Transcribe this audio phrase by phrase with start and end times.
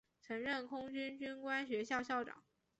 [0.19, 2.41] 曾任空军军官学校校长。